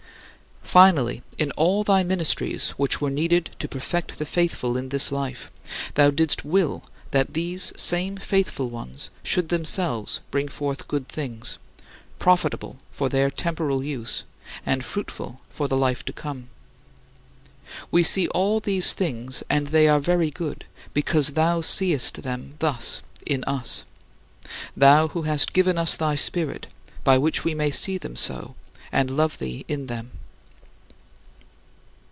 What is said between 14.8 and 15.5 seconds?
fruitful